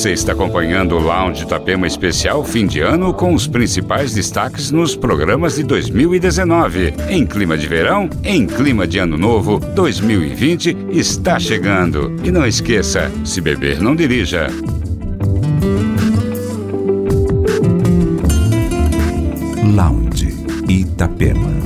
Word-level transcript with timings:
Você 0.00 0.12
está 0.12 0.32
acompanhando 0.32 0.96
o 0.96 0.98
Lounge 0.98 1.42
Itapema 1.42 1.86
Especial 1.86 2.42
Fim 2.42 2.66
de 2.66 2.80
Ano 2.80 3.12
com 3.12 3.34
os 3.34 3.46
principais 3.46 4.14
destaques 4.14 4.70
nos 4.70 4.96
programas 4.96 5.56
de 5.56 5.62
2019. 5.62 6.94
Em 7.10 7.26
clima 7.26 7.54
de 7.54 7.66
verão, 7.66 8.08
em 8.24 8.46
clima 8.46 8.86
de 8.86 8.96
ano 8.96 9.18
novo, 9.18 9.58
2020 9.58 10.74
está 10.90 11.38
chegando. 11.38 12.16
E 12.24 12.30
não 12.30 12.46
esqueça, 12.46 13.12
se 13.26 13.42
beber 13.42 13.82
não 13.82 13.94
dirija. 13.94 14.46
Lounge 19.62 20.34
Itapema. 20.66 21.59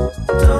Don't 0.00 0.59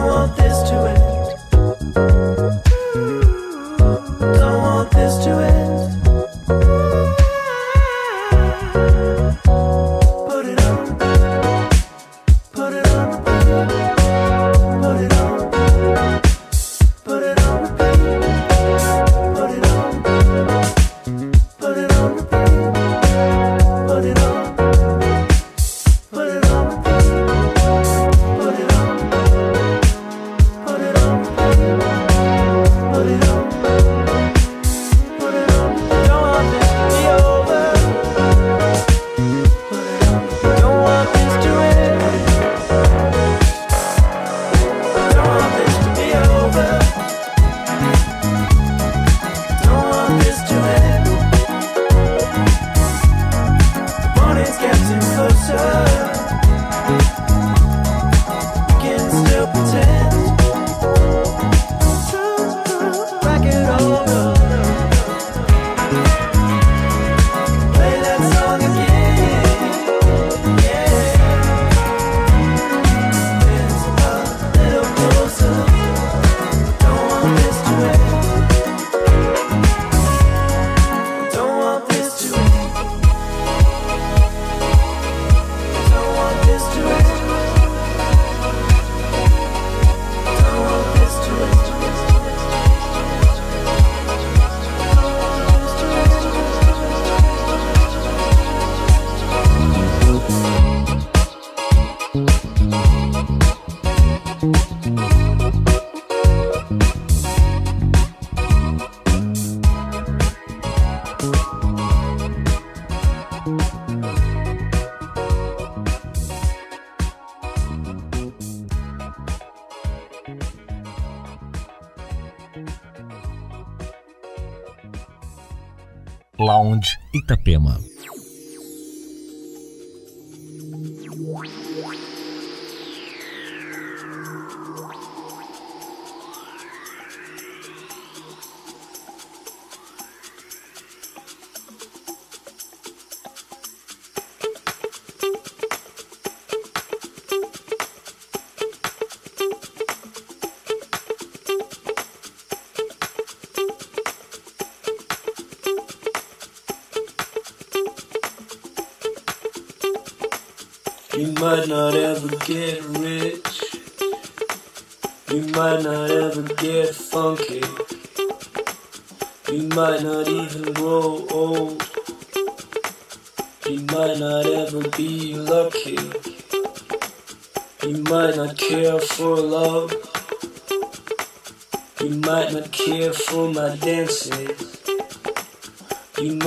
Lounge 126.51 126.99
Itapema. 127.13 127.90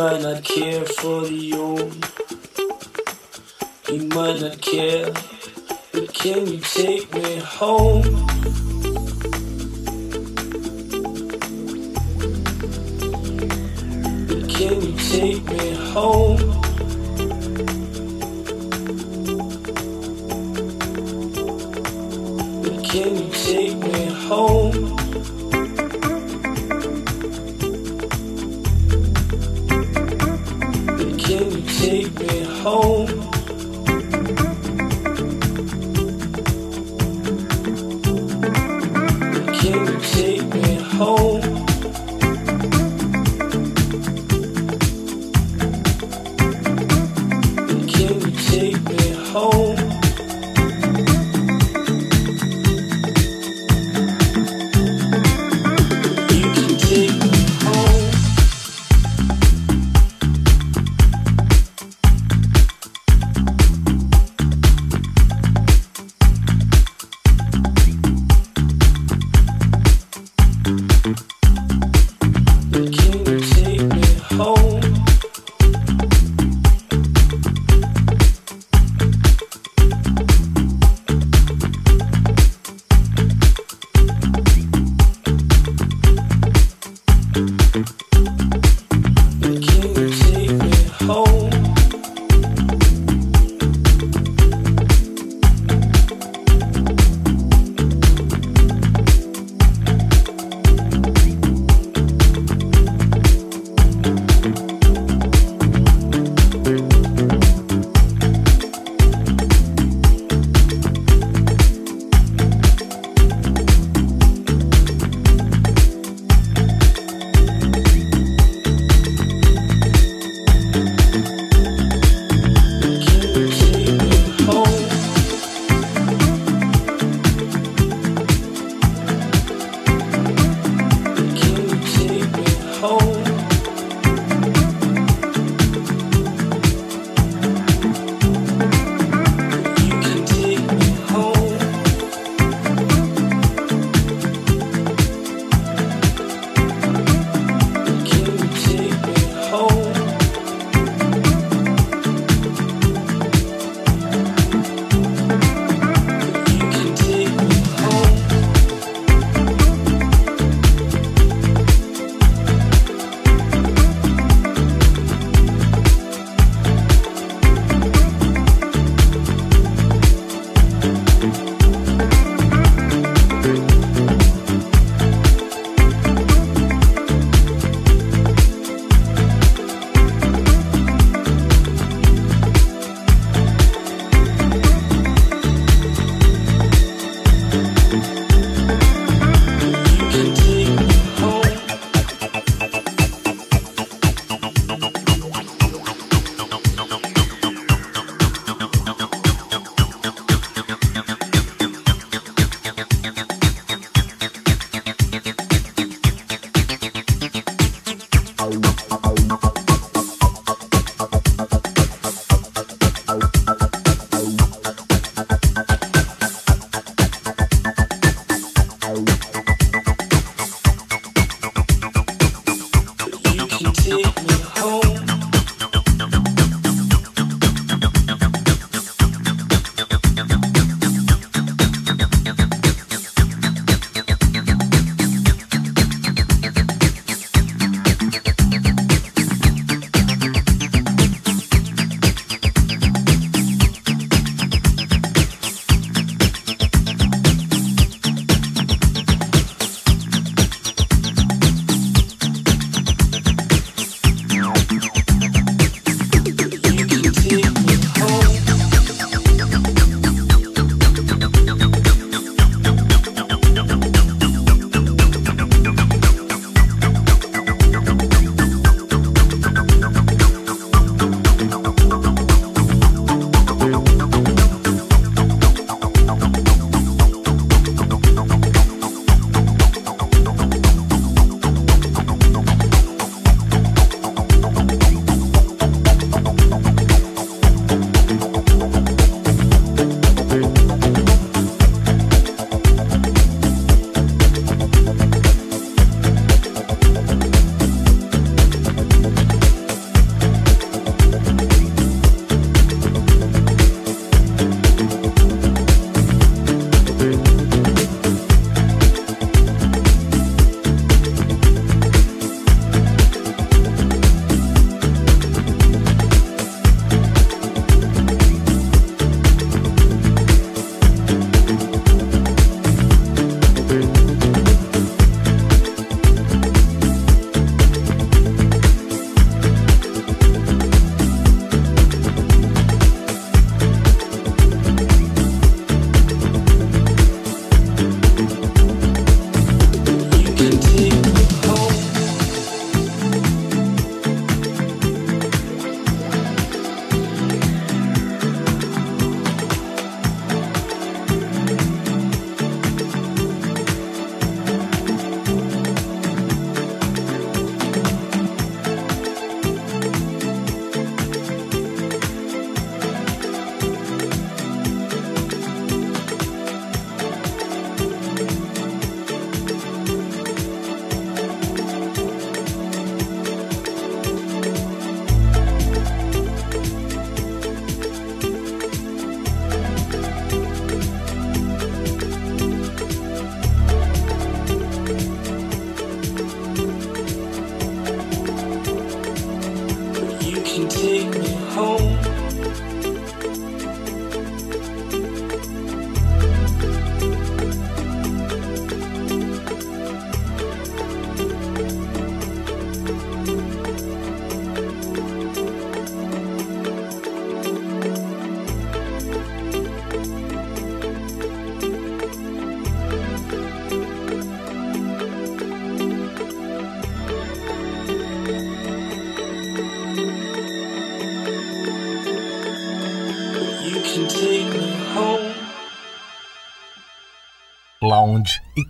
Might 0.03 0.21
not 0.21 0.43
care 0.43 0.83
for 0.83 1.21
the 1.21 1.53
old. 1.53 1.95
You 3.89 4.05
might 4.09 4.41
not 4.41 4.59
care, 4.59 5.09
but 5.93 6.13
can 6.13 6.45
you 6.45 6.59
take 6.59 7.13
me 7.13 7.37
home? 7.37 8.01
But 14.27 14.49
can 14.49 14.81
you 14.81 14.93
take 14.97 15.45
me 15.45 15.73
home? 15.93 16.52
home. 32.63 33.07
Can 39.53 39.85
you 39.85 39.99
take 39.99 40.45
me 40.53 40.75
home? 40.75 41.52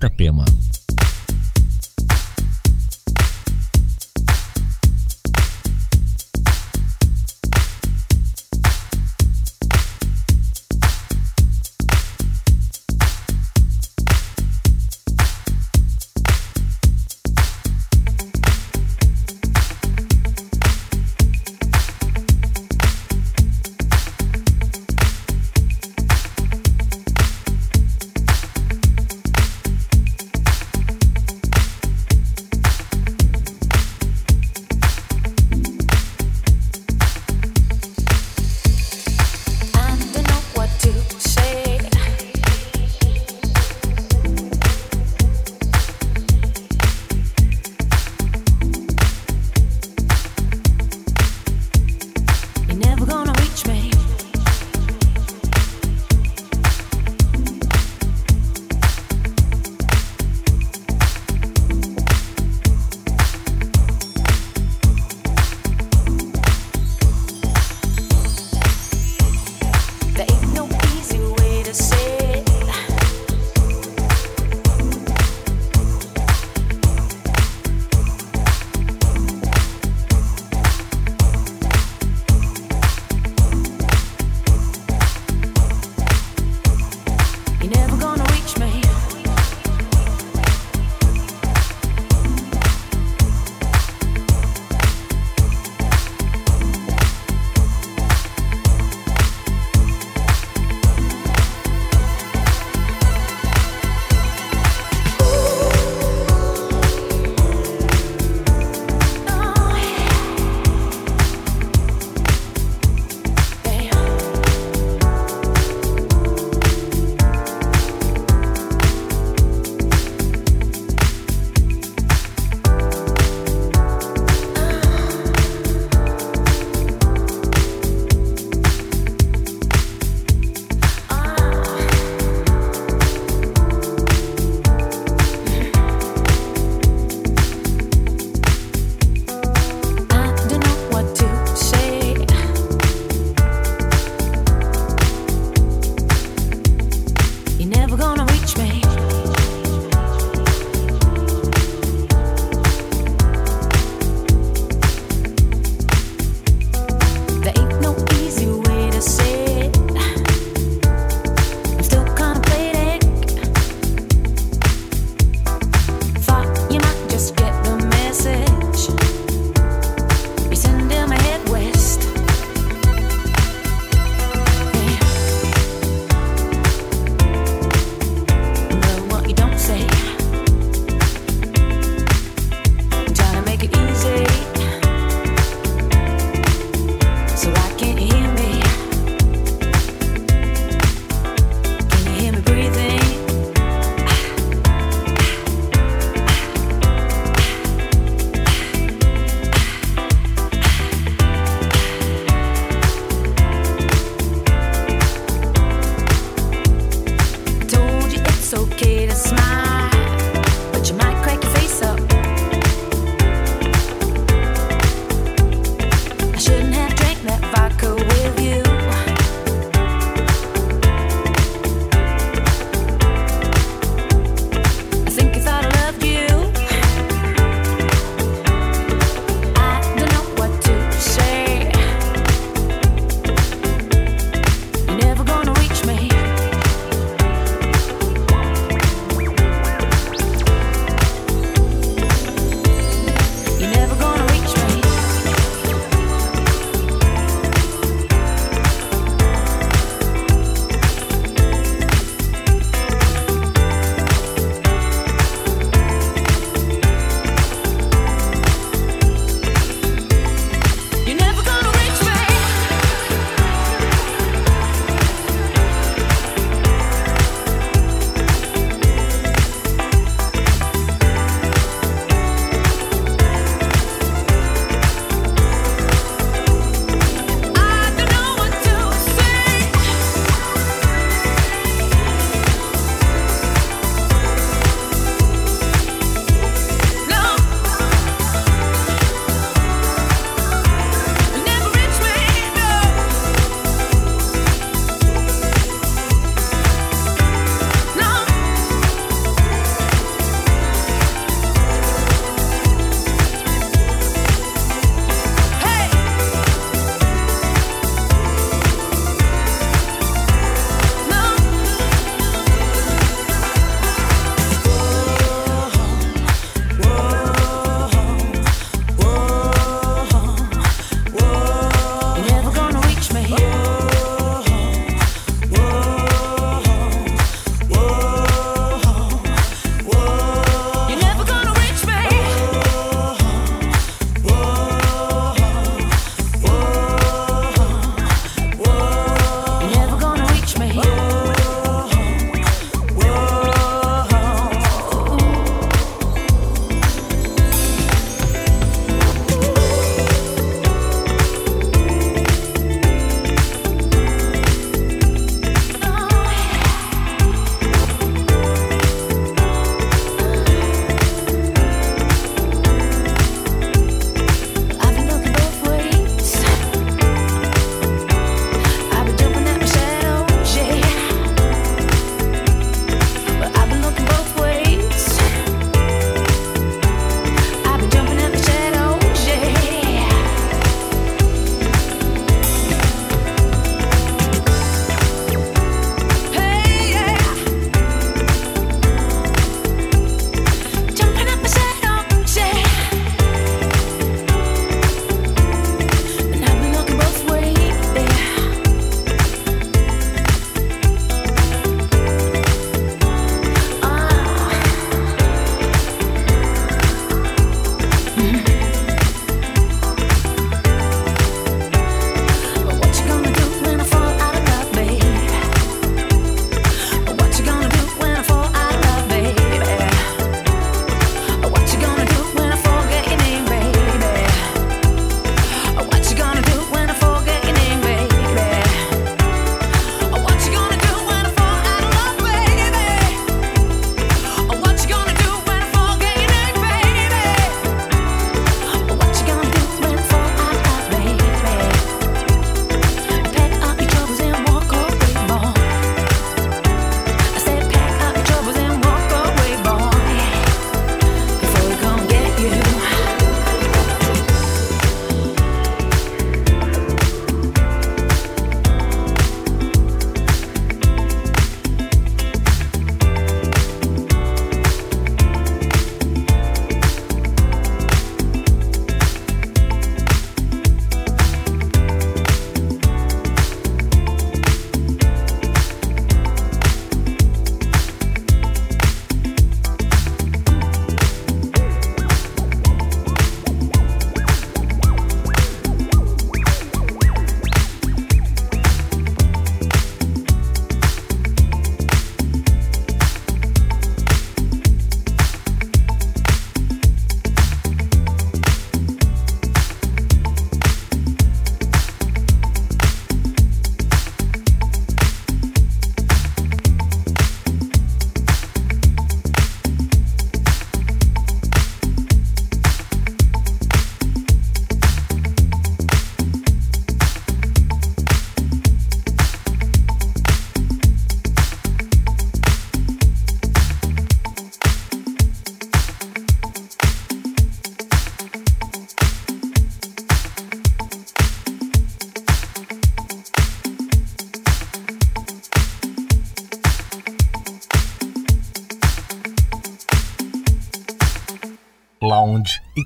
Itapema. 0.04 0.46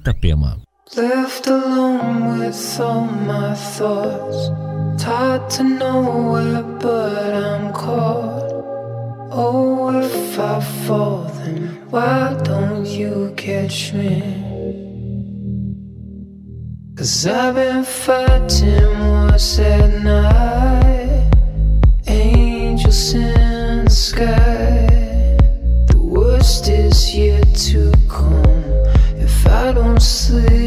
Itapema. 0.08 0.58
Left 0.96 1.48
alone 1.48 2.40
with 2.40 2.80
all 2.80 3.02
my 3.02 3.54
thoughts. 3.54 4.50
Tied 5.04 5.50
to 5.50 5.64
nowhere, 5.64 6.64
but 6.64 7.34
I'm 7.34 7.74
caught. 7.74 8.48
Oh, 9.32 10.00
if 10.00 10.40
I 10.40 10.62
fall, 10.62 11.24
then 11.24 11.86
why 11.90 12.40
don't 12.44 12.86
you 12.86 13.34
catch 13.36 13.94
me? 13.94 14.22
Cause 16.96 17.28
I've 17.28 17.56
been 17.56 17.84
fighting 17.84 19.00
what's 19.12 19.60
at 19.60 20.04
night. 20.04 21.32
Angels 22.08 23.14
in 23.14 23.84
the 23.86 23.92
sky. 23.92 24.88
The 25.92 26.00
worst 26.00 26.70
is 26.70 27.14
yet 27.14 27.54
to 27.68 27.97
see. 30.00 30.67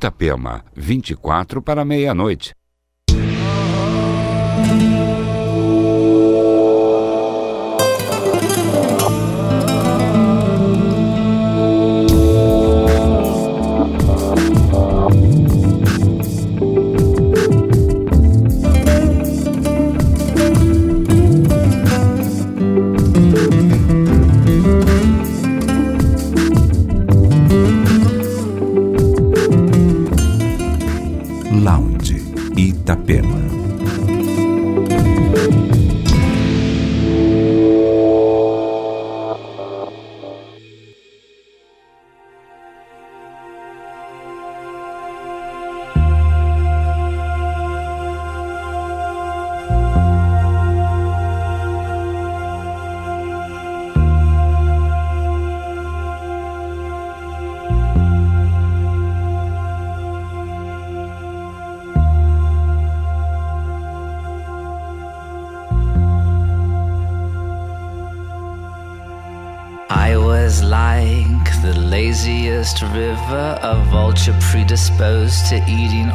Itapema, 0.00 0.64
24 0.74 1.60
para 1.60 1.84
meia-noite. 1.84 2.54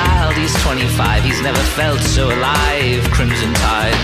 Child, 0.00 0.34
he's 0.36 0.54
25, 0.62 1.24
he's 1.24 1.42
never 1.42 1.64
felt 1.78 2.00
so 2.00 2.26
alive. 2.26 3.02
Crimson 3.10 3.52
Tide. 3.54 4.00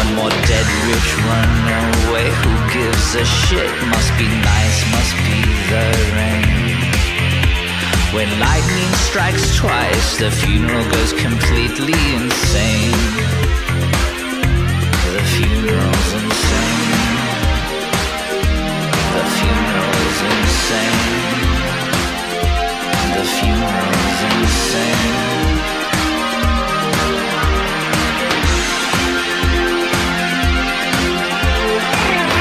One 0.00 0.10
more 0.14 0.34
dead 0.50 0.68
rich 0.88 1.10
runaway. 1.26 2.28
Who 2.40 2.52
gives 2.76 3.14
a 3.14 3.24
shit? 3.24 3.70
Must 3.94 4.12
be 4.18 4.28
nice, 4.52 4.78
must 4.96 5.14
be 5.26 5.38
the 5.70 5.86
rain. 6.16 6.78
When 8.14 8.28
lightning 8.40 8.92
strikes 9.08 9.56
twice, 9.56 10.18
the 10.18 10.30
funeral 10.30 10.84
goes 10.90 11.12
completely 11.12 12.00
insane. 12.14 13.00
The 15.14 15.24
funeral's 15.34 16.10
insane. 16.20 17.16
The 19.14 19.24
funeral's 19.36 20.20
insane. 20.32 21.17
The 23.18 23.24
funeral's 23.24 24.18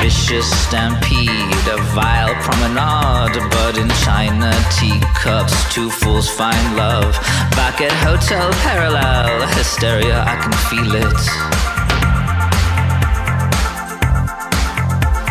vicious 0.03 0.49
stampede, 0.67 1.67
a 1.67 1.82
vile 1.95 2.36
promenade, 2.45 3.89
china 4.05 4.53
teacups, 4.78 5.73
two 5.73 5.89
fools 5.89 6.30
find 6.30 6.75
love. 6.75 7.11
Back 7.57 7.82
at 7.82 7.91
Hotel 8.05 8.47
Parallel, 8.61 9.47
hysteria, 9.57 10.23
I 10.28 10.36
can 10.43 10.53
feel 10.69 10.93
it. 10.93 11.21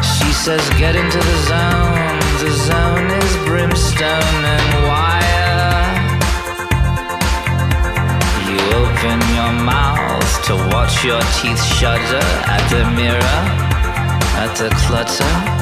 She 0.02 0.32
says, 0.32 0.68
get 0.70 0.96
into 0.96 1.18
the 1.18 1.36
zone, 1.46 2.18
the 2.42 2.50
zone 2.66 3.10
is 3.22 3.36
brimstone 3.46 4.44
and 4.44 4.86
wire. 4.88 5.05
Open 9.06 9.20
your 9.36 9.52
mouth 9.52 10.42
to 10.46 10.56
watch 10.74 11.04
your 11.04 11.20
teeth 11.38 11.62
shudder 11.62 12.26
at 12.50 12.68
the 12.70 12.82
mirror 12.90 13.40
at 14.34 14.52
the 14.56 14.68
clutter, 14.82 15.55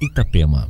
Itapema. 0.00 0.68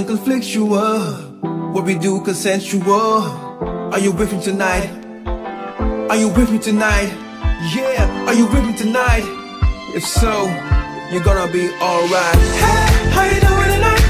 nothing 0.00 0.16
conflictual. 0.16 1.72
What 1.72 1.84
we 1.84 1.94
do 1.94 2.20
consensual. 2.22 3.22
Are 3.92 3.98
you 3.98 4.12
with 4.12 4.32
me 4.32 4.40
tonight? 4.40 4.88
Are 6.08 6.16
you 6.16 6.28
with 6.28 6.50
me 6.50 6.58
tonight? 6.58 7.10
Yeah, 7.74 8.26
are 8.26 8.34
you 8.34 8.46
with 8.46 8.64
me 8.64 8.76
tonight? 8.76 9.24
If 9.94 10.04
so, 10.04 10.44
you're 11.10 11.22
gonna 11.22 11.50
be 11.52 11.70
alright. 11.80 12.36
Hey, 12.64 13.10
how 13.14 13.24
you 13.24 13.40
doing 13.40 13.70
tonight? 13.76 14.06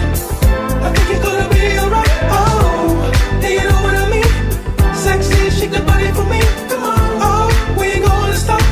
I 0.84 0.92
think 0.94 1.08
you're 1.10 1.22
gonna 1.22 1.48
be 1.54 1.78
alright. 1.78 2.10
Oh, 2.38 3.40
do 3.40 3.48
you 3.48 3.64
know 3.64 3.82
what 3.82 3.94
I 3.94 4.10
mean? 4.10 4.94
Sexy, 4.94 5.50
shake 5.50 5.72
the 5.72 5.82
body 5.82 6.10
for 6.12 6.24
me. 6.24 6.40
Come 6.68 6.84
on, 6.84 6.98
oh, 7.26 7.76
we 7.78 7.86
ain't 7.86 8.04
gonna 8.04 8.36
stop. 8.36 8.62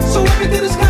So 0.00 0.22
everything 0.22 0.64
is. 0.64 0.87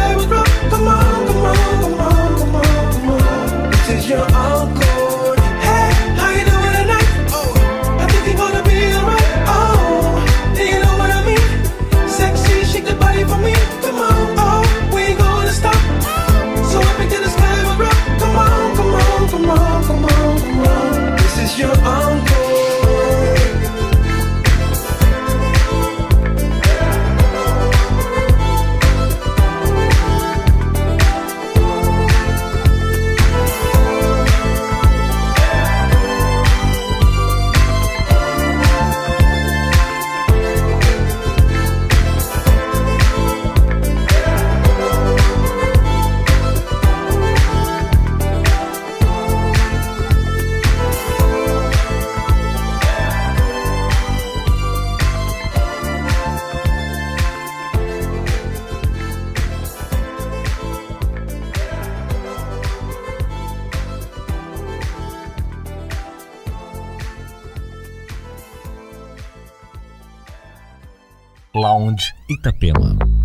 Sound 71.78 72.00
Itapema. 72.26 73.17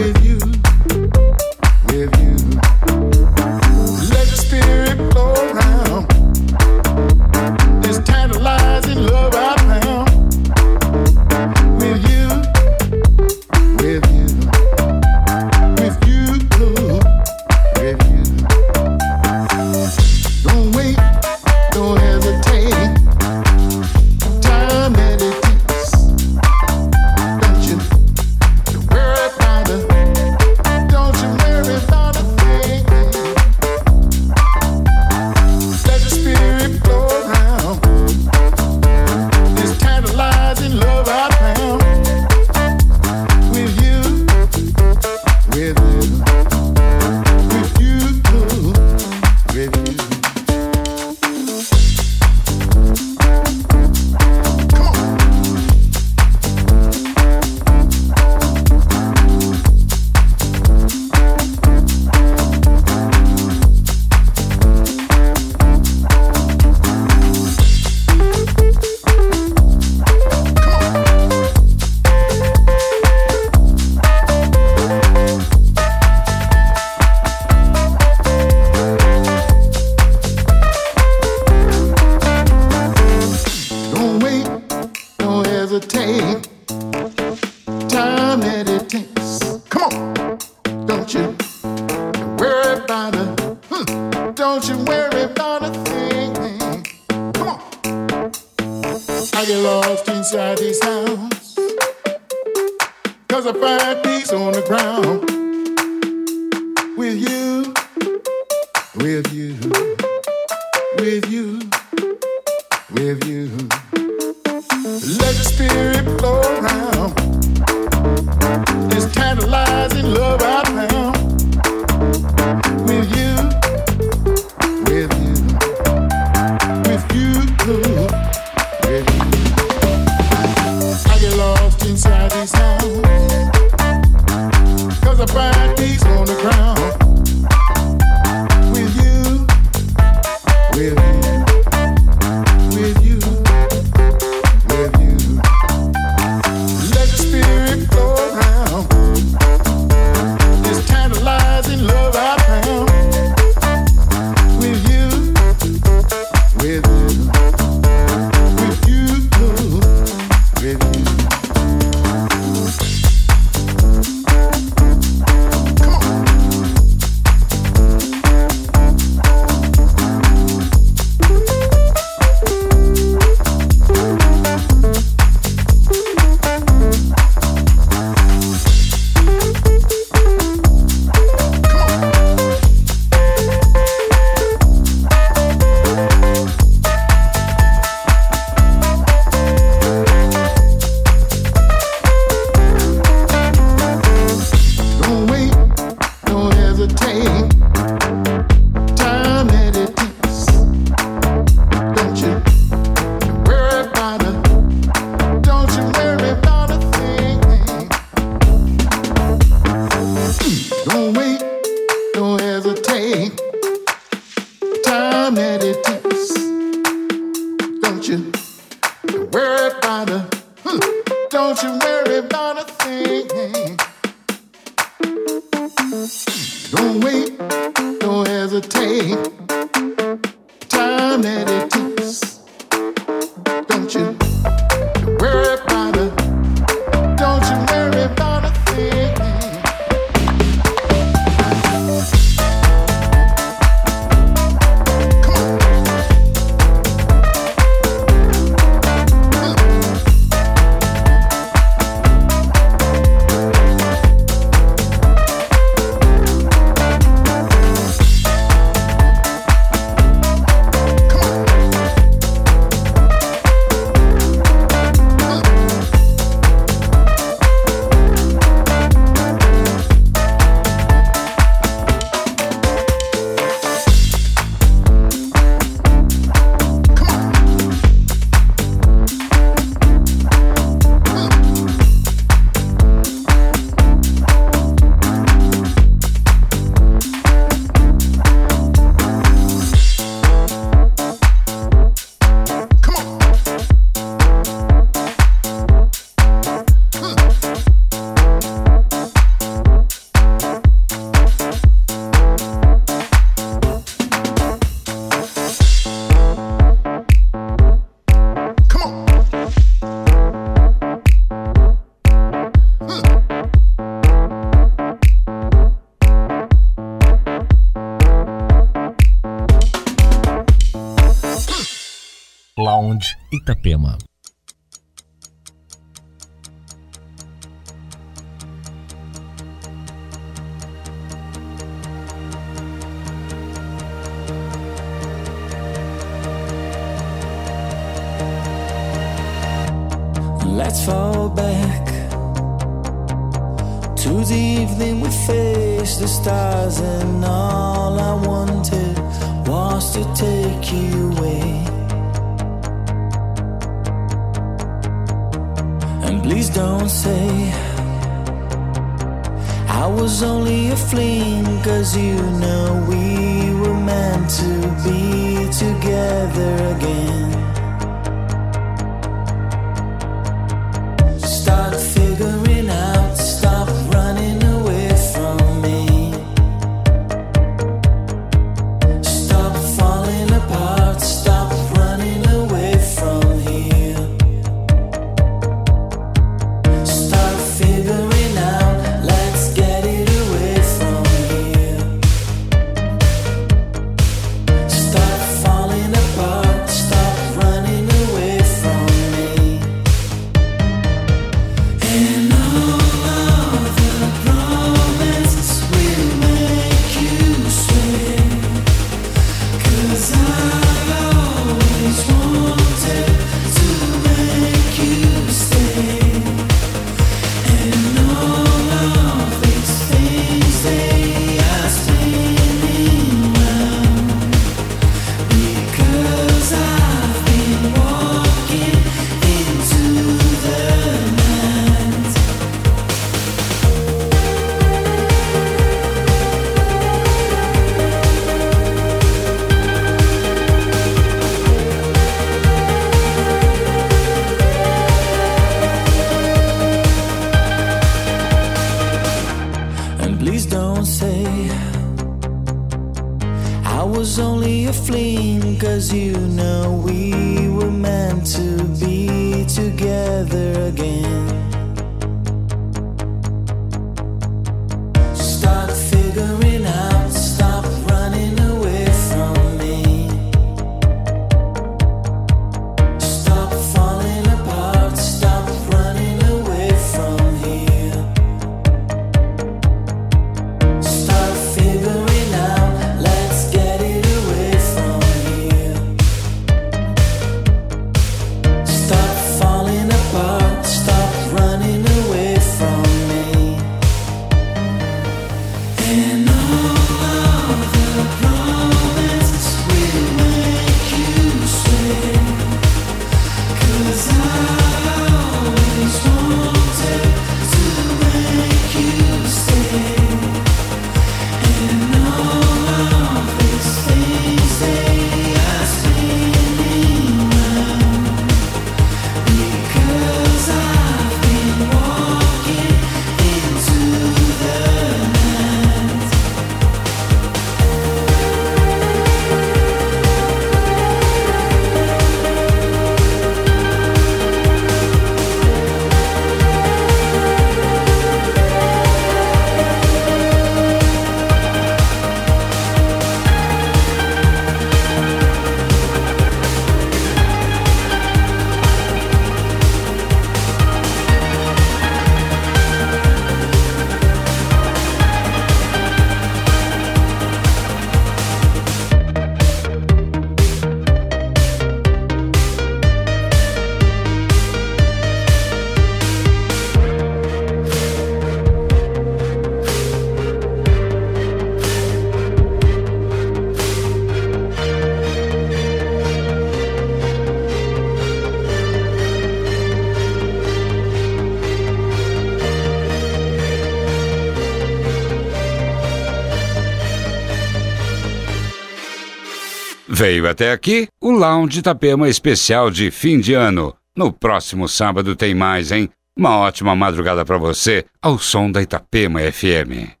Veio 590.01 590.27
até 590.27 590.51
aqui 590.51 590.87
o 590.99 591.11
Lounge 591.11 591.59
Itapema 591.59 592.09
especial 592.09 592.71
de 592.71 592.89
fim 592.89 593.19
de 593.19 593.35
ano. 593.35 593.75
No 593.95 594.11
próximo 594.11 594.67
sábado 594.67 595.15
tem 595.15 595.35
mais, 595.35 595.71
hein? 595.71 595.89
Uma 596.17 596.39
ótima 596.39 596.75
madrugada 596.75 597.23
para 597.23 597.37
você 597.37 597.85
ao 598.01 598.17
som 598.17 598.51
da 598.51 598.63
Itapema 598.63 599.19
FM. 599.31 600.00